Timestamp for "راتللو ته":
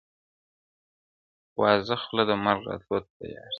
2.69-3.09